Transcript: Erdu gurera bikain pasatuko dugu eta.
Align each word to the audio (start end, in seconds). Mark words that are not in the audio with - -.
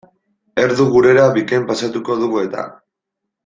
Erdu 0.63 0.87
gurera 0.95 1.27
bikain 1.37 1.69
pasatuko 1.73 2.19
dugu 2.25 2.43
eta. 2.49 2.69